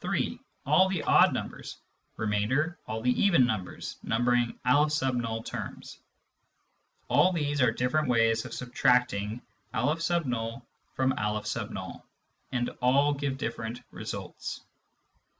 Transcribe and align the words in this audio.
(3) 0.00 0.36
All 0.66 0.88
the 0.88 1.04
odd 1.04 1.32
numbers— 1.32 1.76
remainder, 2.16 2.76
all 2.88 3.00
the 3.02 3.12
even 3.22 3.46
numbers, 3.46 3.98
numbering 4.02 4.58
N 4.66 5.42
terms. 5.44 5.98
All 7.06 7.32
these 7.32 7.60
are 7.62 7.70
different 7.70 8.08
ways 8.08 8.44
of 8.44 8.52
subtracting 8.52 9.40
n 9.72 9.96
from 10.96 11.14
M, 11.16 12.02
and 12.50 12.68
all 12.82 13.14
give 13.14 13.38
different 13.38 13.80
results. 13.92 14.60